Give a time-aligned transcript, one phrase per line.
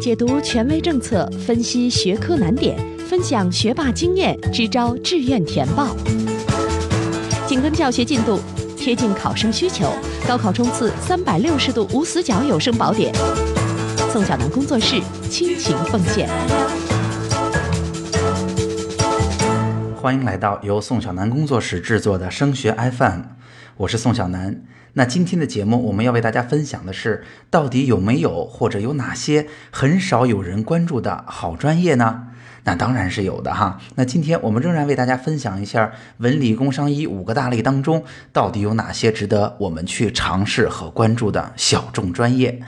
[0.00, 2.74] 解读权威政策，分析学科难点，
[3.06, 5.94] 分享学霸经验，支招志愿填报。
[7.46, 8.40] 紧跟教学进度，
[8.78, 9.92] 贴近考生需求，
[10.26, 13.14] 高考冲刺三百六十度无死角有声宝典。
[14.10, 16.30] 宋小楠工作室倾情奉献。
[20.00, 23.20] 欢迎来到由宋小楠工作室制作的升学 FM，
[23.80, 24.62] 我是宋小楠。
[24.92, 32.26] 那今天的节目，我们要为大家分享的是，到底有没有或者有哪些很少有人关注的好专业呢？
[32.64, 33.80] 那当然是有的哈。
[33.94, 42.60] 那今天我们仍然为大家分享一下文理工商医五个大类当中，到底有哪些值得我们去尝试和关注的小众专业。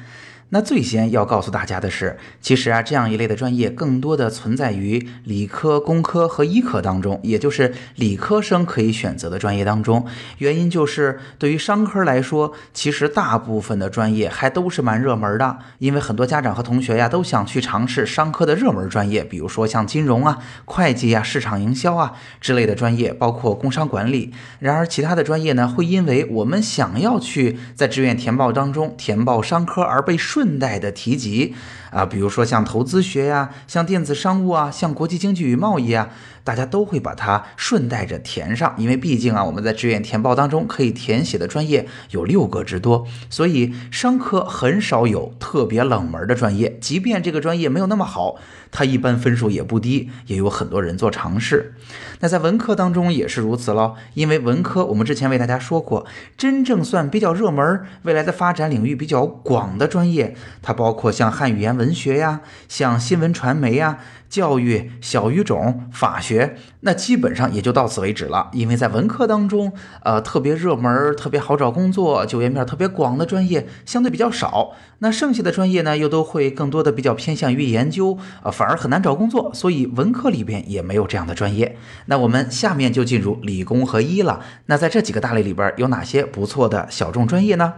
[0.55, 10.05] 那最先要告诉大家的是，其实啊，这样一类的专业更多的存在于理科、工科和医科当中，也就是理科生可以选择的专业当中。
[10.37, 22.13] 原因就是对于商科来说，其实大部分的专业还都是蛮热门的，因为很多家长和同学呀都想去尝试商科的热门专业，比如说像金融啊、会计啊、市场营销啊
[22.43, 24.35] 之类的专业，包括工商管理。
[24.59, 30.42] 然而，其他的专业呢，会因为我们想要去在志愿填报当中填报商科而被顺。
[30.43, 31.55] 顺带的提及
[31.93, 36.11] 啊，比如说像投资学呀，像电子商务啊，像国际经济与贸易啊。
[36.45, 46.77] 大家都会把它顺带着填上，因为毕竟啊，我们在志愿填报当中可以填写的专业有六个之多，所以商科很少有特别冷门的专业。
[46.81, 48.37] 即便这个专业没有那么好，
[48.71, 51.75] 它一般分数也不低，也有很多人做尝试。
[52.21, 56.07] 那在文科当中也是如此喽，因为文科我们之前为大家说过，
[56.37, 63.99] 真正算比较热门、未来的发展领域比较广的专业，它包括像汉语言文学呀，像新闻传媒呀。
[64.33, 68.49] 教育、小语种、法学，那基本上也就到此为止了。
[68.55, 69.71] 因为在文科当中，
[70.05, 74.73] 呃，特别热门、特别好找工作、就业面特别广的专业相对比较少。
[75.01, 79.53] 那剩下的专业呢，又都会更多的比较偏向于研究，呃，反而很难找工作。
[79.53, 81.77] 所以文科里边也没有这样的专业。
[82.07, 84.41] 那我们下面就进入理工和医了。
[84.65, 87.75] 那在这几个大类里边，有哪些不错的小众专业呢？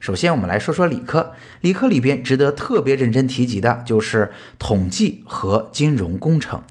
[0.00, 1.32] 首先，我们来说说理科。
[1.60, 6.62] 理科里边值得特别认真提及的就是统计和金融工程。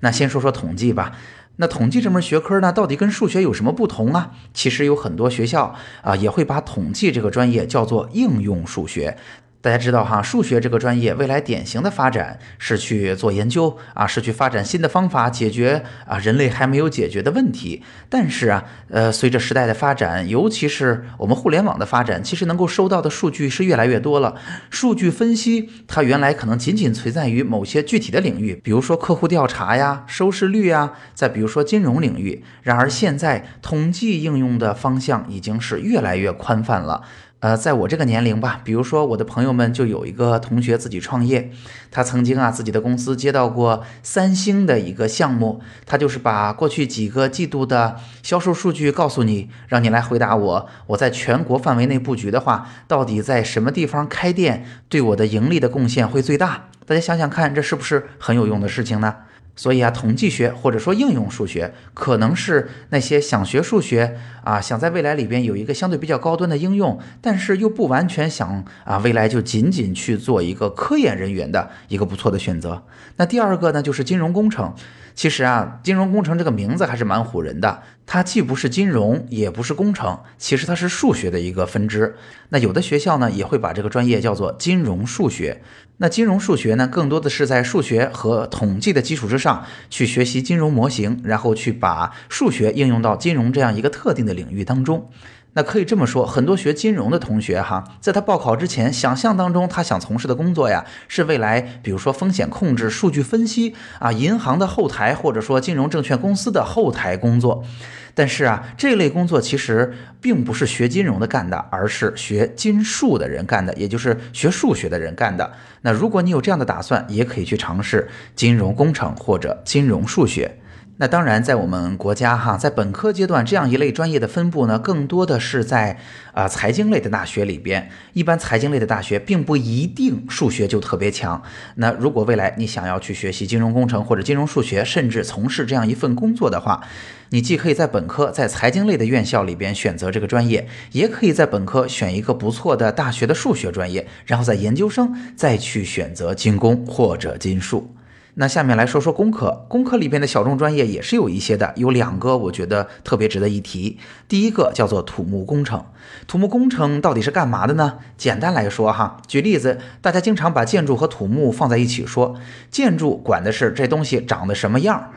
[0.00, 1.12] 那先说说统计吧。
[1.56, 4.30] 那统计这门学科呢，到底跟数学有什么不同啊？
[4.54, 9.18] 其实有很多学校啊，也会把统计这个专业叫做应用数学。
[9.62, 17.82] 大家知道哈，数学这个专业未来典型的发展是去做研究啊，是去发展新的方法解决啊人类还没有解决的问题。
[18.08, 24.34] 但是啊，呃，随着时代的发展，尤其是我们互联网的发展，其实能够收到的数据是越来越多了。
[24.70, 32.42] 数据分析它原来可能仅仅存在于某些具体的领域，比如说客户调查呀、收视率呀，再比如说金融领域。
[32.62, 37.02] 然而现在统计应用的方向已经是越来越宽泛了。
[37.40, 41.50] 呃，在我这个年龄吧，比如说我的朋友们就有一个同学自己创业，
[41.90, 56.66] 他曾经啊自己的公司接到过三星的一个项目，他就是把过去几个季度的销售数据告诉你，让你来回答我，我在全国范围内布局的话，到底在什么地方开店对我的盈利的贡献会最大？
[56.84, 59.16] 大家想想看，这是不是很有用的事情呢？
[59.60, 72.82] 所以啊，统计学或者说应用数学，可能是那些想学数学啊，想在未来里边有一个相对比较高端的应用，但是又不完全想啊，未来就仅仅去做一个科研人员的一个不错的选择。
[73.16, 74.74] 那第二个呢，就是金融工程。
[75.14, 77.82] 其实啊，金融工程这个名字还是蛮唬人的。
[78.06, 82.16] 它既不是金融，也不是工程，其实它是数学的一个分支。
[82.48, 85.62] 那有的学校呢，也会把这个专业叫做金融数学。
[85.98, 95.10] 那金融数学呢，更多的是在数学和统计的基础之上去学习金融模型，然后去把数学应用到金融这样一个特定的领域当中。
[95.54, 107.64] 那可以这么说，很多学金融的同学哈，在他报考之前，想象当中他想从事的工作呀，是未来比如说风险控制、数据分析啊，银行的后台或者说金融证券公司的后台工作。
[108.12, 115.52] 但是啊，这类工作其实并不是学金融的干的，而是学金数的人干的，也就是学数学的人干的。
[115.82, 120.59] 那如果你有这样的打算，也可以去尝试金融工程或者金融数学。
[121.00, 125.98] 那当然，在我们国家哈，在本科阶段这样一类专业的分布呢，更多的是在
[126.34, 127.88] 啊财经类的大学里边。
[128.12, 131.42] 一般财经类的大学并不一定数学就特别强。
[131.76, 136.82] 那如果未来你想要去学习金融工程或者金融数学，甚至从事这样一份工作的话，
[137.30, 147.94] 你既可以在本科在财经类的院校里边选择这个专业，也可以在本科选一个不错的大学的数学专业，然后在研究生再去选择金工或者金数。
[148.40, 153.98] 那下面来说说工科，工科里边的小众专业也是有一些的，有两个我觉得特别值得一提。
[154.28, 155.84] 第一个叫做土木工程，
[156.26, 157.98] 土木工程到底是干嘛的呢？
[158.16, 162.34] 简单来说哈，举例子，大家经常把建筑和土木放在一起说，
[162.70, 165.10] 建筑管的是这东西长得什么样。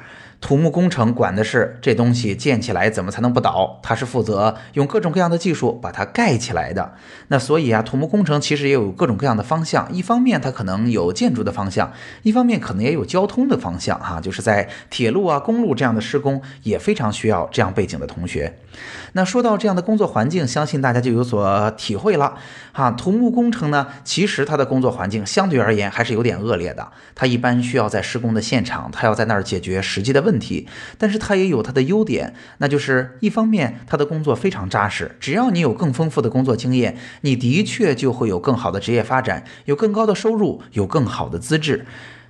[0.44, 6.96] 土木工程管的是这东西建起来怎么才能不倒，它是负责用各种各样的技术把它盖起来的。
[7.30, 11.94] 那所以啊，土木工程其实也有各种各样的方向，一方面它可能有建筑的方向，
[12.24, 18.54] 一方面可能也有交通的方向哈，就是在铁路啊、公路这样的施工也非常需要这样背景的同学。
[19.14, 22.36] 那说到这样的工作环境，相信大家就有所体会了
[22.72, 22.92] 哈。
[22.92, 26.92] 土木工程呢，其实它的工作环境相对而言还是有点恶劣的。
[27.14, 30.68] 它一般需要在施工的现场，它要在那儿解决实际的问题。
[30.98, 41.86] 但是它也有它的优点，那就是一方面它的工作非常扎实，只要你有更丰富的工作经验，你的确就会有更好的职业发展，有更高的收入，有更好的资质。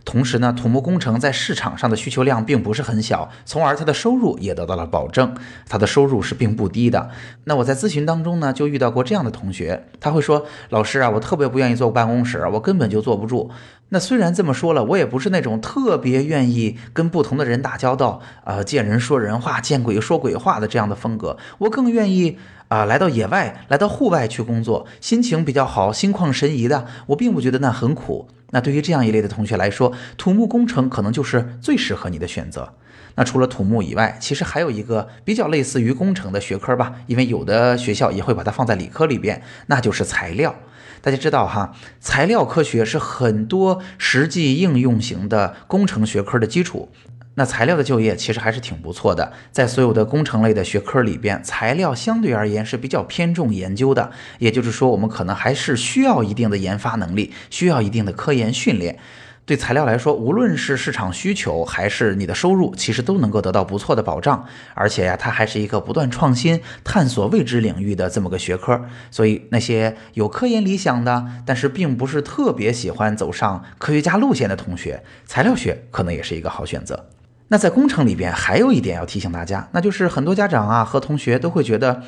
[0.05, 5.33] 同时呢，土木工程在市场上的需求量并不是很小，从而它的收入也得到了保证。
[5.67, 7.09] 它的收入是并不低的。
[7.45, 13.49] 那我在咨询当中呢，就遇到过这样的同学，他会说：“老师啊，我特别不愿意坐办公室，我根本就坐不住。”
[13.89, 21.37] 那虽然这么说了，我也不是那种特别愿意跟不同的人打交道，呃，见人说人话，见鬼说鬼话的这样的风格。
[21.59, 22.37] 我更愿意
[22.69, 26.87] 啊，来到野外，来到户外去工作，心情比较好，心旷神怡的。
[27.07, 28.27] 我并不觉得那很苦。
[28.53, 32.75] 那对于这样一类的同学来说，土木工程可能就是最适合你的选择。
[33.15, 40.55] 那除了土木以外，其实还有一个比较类似于工程的学科吧，因为有的学校也会把它放在理科里边，那就是材料。
[41.01, 46.89] 大家知道哈，材料科学是很多实际应用型的工程学科的基础。
[47.35, 54.11] 那材料的就业其实还是挺不错的，在所有的工程类的学科里边，材料相对而言是比较偏重研究的。
[54.37, 58.99] 也就是说，我们可能还是需要一定的研发能力，需要一定的科研训练。
[59.45, 64.45] 对材料来说，无论是市场需求还是你的收入，其实都能够得到不错的保障。
[64.73, 68.79] 而且呀，它还是一个不断创新、探索未知领域的这么个学科。
[69.11, 77.07] 所以，那些有科研理想的，但是并不是特别喜欢走上科学家路线的同学，材料学可能也是一个好选择。
[77.53, 82.01] 那在工程里边还有一点要提醒大家，那就是很多家长啊和同学都会觉得，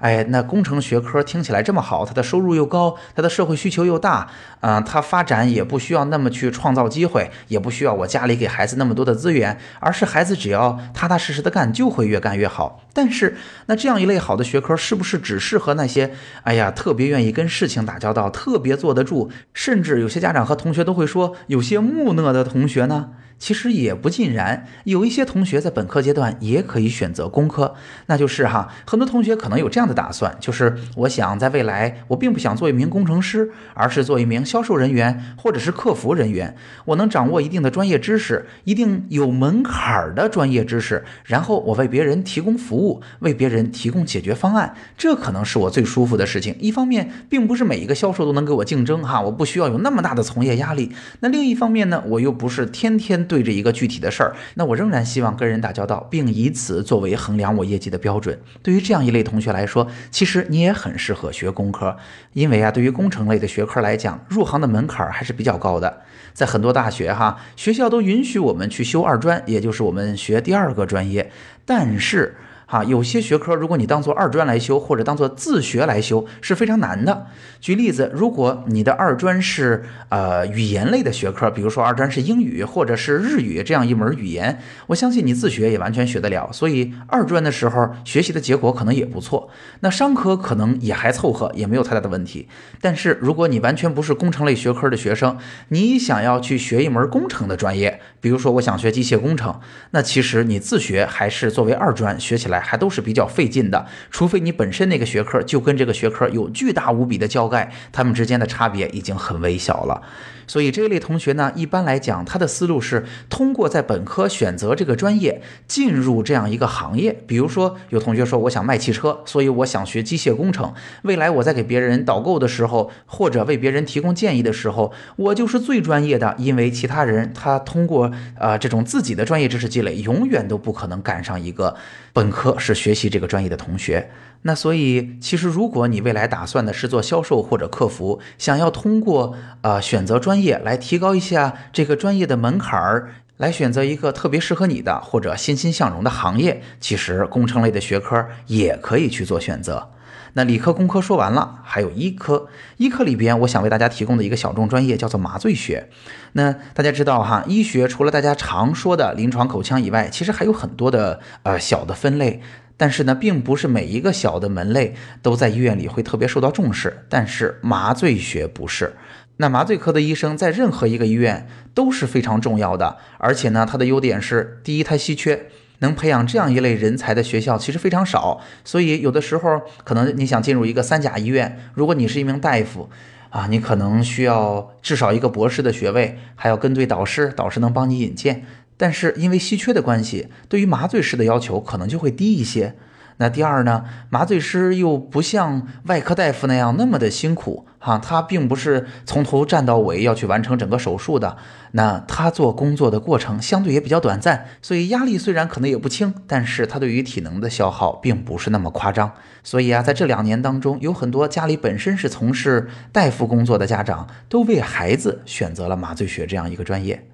[0.00, 4.28] 哎，那工程学科听起来这么好，它的收入又高，它的社会需求又大，
[4.60, 12.82] 嗯，它发展也不需要那么去创造机会，也不需要我家里给孩子那么多的资源，而是孩子只要踏踏实实的干，就会越干越好。
[12.92, 13.36] 但是，
[13.66, 16.12] 那这样一类好的学科，是不是只适合那些，
[16.42, 23.10] 哎呀，特别愿意跟事情打交道，特别坐得住，甚至有些家长和同学都会说，有些木讷的同学呢？
[23.38, 36.54] 其实也不尽然，有一些同学在本科阶段也可以选择工科，那就是哈，很多同学可能有这样的打算，就是我想在未来，我并不想做一名工程师，而是做一名销售人员或者是客服人员，
[36.84, 46.54] 我能掌握一定的专业知识，一定有门槛儿的专业知识，然后我为别人提供服务，为别人提供解决方案，这可能是我最舒服的事情。
[46.60, 50.92] 一方面，并不是每一个销售都能给我竞争哈，我不需要有那么大的从业压力。
[51.20, 53.18] 那另一方面呢，我又不是天天。
[53.28, 58.38] 对着一个具体的事儿，那我仍然希望跟人打交道，并以此作为衡量我业绩的标准。
[58.62, 61.96] 对于这样一类同学来说，说其实你也很适合学工科，
[62.32, 66.02] 因为啊，对于工程类的学科来讲，入行的门槛还是比较高的。
[66.32, 71.30] 在很多大学哈，学校都允许我们去修二专，也就是我们学第二个专业，
[71.64, 72.34] 但是。
[72.70, 77.26] 哈，有些学科如果你当做二专来修，或者当做自学来修，是非常难的。
[77.62, 86.50] 举例子，如果你的二专是呃语言类的学科，比如说二专是英语或者是日语这样一门语言，我相信你自学也完全学得了。
[86.52, 89.48] 所以二专的时候学习的结果可能也不错。
[89.80, 92.48] 那商科可能也还凑合，也没有太大的问题。
[92.82, 99.58] 但是如果你完全不是工程类学科的学生，你想要去学一门工程的专业，比如说我想学机械工程，
[99.92, 102.57] 那其实你自学还是作为二专学起来。
[102.60, 110.02] 还都是比较费劲的，除非你本身那个学科就跟这个学科有巨大无比的交盖，他们之间的差别已经很微小了。
[110.46, 117.14] 所以这一类同学呢，一般来讲，他的思路是通过在本科选择这个专业，进入这样一个行业。
[117.26, 120.72] 比如说，有同学说我想卖汽车，所以我想学机械工程。
[121.02, 131.76] 未来我在给别人导购的时候，或者为别人提供建议的时候，我就是最专业的，因为其他人他通过呃这种自己的专业知识积累，永远都不可能赶上一个
[132.14, 134.08] 本科是学习这个专业的同学。
[134.42, 149.90] 那所以，其实如果你未来打算的是做销售或者客服，想要通过呃选择专业来提高一下这个专业的门槛儿，来选择一个特别适合你的或者欣欣向荣的行业，其实工程类的学科也可以去做选择。
[150.38, 152.46] 那理科、工科说完了，还有医科。
[152.76, 155.88] 医科里边，我想为大家提供的一个小众专业叫做麻醉学。
[156.34, 162.40] 那大家知道哈，医学除了大家常说的临床口腔以外，其实还有很多的呃小的分类。
[162.76, 167.04] 但是呢，并不是每一个小的门类都在医院里会特别受到重视。
[167.08, 168.94] 但是麻醉学不是。
[169.38, 175.48] 那麻醉科的医生在任何一个医院都是非常重要的，而且呢，它的优点是，第一，它稀缺。
[175.80, 182.88] 能培养这样一类人才的学校其实非常少，所以有的时候可能你想进入一个三甲医院，如果你是一名大夫，
[183.30, 188.44] 啊，你可能需要至少一个博士的学位，还要跟对导师，导师能帮你引荐。
[188.76, 192.74] 但是因为稀缺的关系，对于麻醉师的要求可能就会低一些。
[193.20, 201.36] 那第二呢，麻醉师又不像外科大夫那样那么的辛苦哈，他并不是从头站到尾要去完成整个手术的，
[201.72, 209.12] 那他做工作的过程相对也比较短暂，所以压力虽然可能也不轻，但是他对于体能的消耗并不是那么夸张。
[209.42, 217.04] 所以啊，在这两年当中，有很多家里本身是从事大夫工作的家长，都为孩子选择了麻醉学这样一个专业。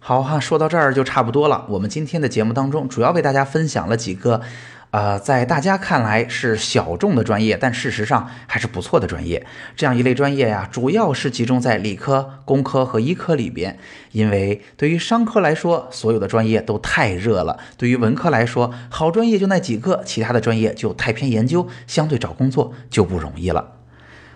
[0.00, 1.66] 好哈，说到这儿就差不多了。
[1.68, 4.40] 我们今天的节目当中，主要为大家分享了几个。
[4.92, 9.46] 呃，在大家看来是小众的专业，但事实上还是不错的专业。
[9.74, 13.78] 这样一类专业呀，主要是集中在理科、工科和医科里边。
[14.12, 23.81] 因为对于商科来说，所有的专业都太热了；对于文科来说，好专业就那几个，其他的专业就太偏研究，相对找工作就不容易了。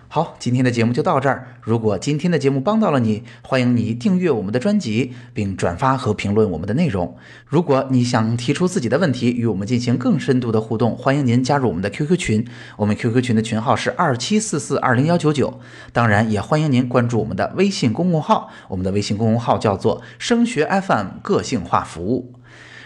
[0.08, 1.56] 好，今天的节目就到这儿。
[1.60, 7.16] 如果今天的节目帮到了你，欢迎你订阅我们的专辑，并转发和评论我们的内容。
[7.44, 12.46] 如果你想提出自己的问题，与我们进行更深度的互动，欢迎您加入我们的 QQ 群。
[12.76, 15.60] 我们 QQ 群的群号是二七四四二零幺九九。
[15.92, 22.34] 当然，也欢迎您关注我们的微信公众号，我们的微信公众号叫做“升学 FM 个性化服务”。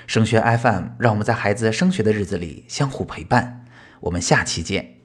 [0.08, 3.66] 升学 FM，让我们在孩子升学的日子里相互陪伴。
[4.00, 4.99] 我们下期见。